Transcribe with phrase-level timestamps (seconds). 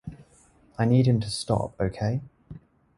[0.79, 2.21] I need him to stop, okay?